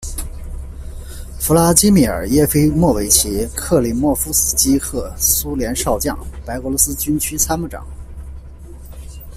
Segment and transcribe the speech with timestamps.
[1.39, 7.85] 弗拉基米尔·叶菲莫维奇·克里莫夫斯基赫苏联少将、白俄罗斯军区参谋长。